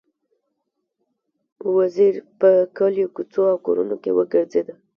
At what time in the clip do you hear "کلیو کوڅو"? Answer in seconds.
2.77-3.41